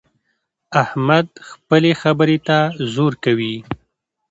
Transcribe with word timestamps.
احمد 0.83 1.27
خپلې 1.49 1.91
خبرې 2.01 2.37
ته 2.47 2.57
زور 2.93 3.13
کوي. 3.23 3.55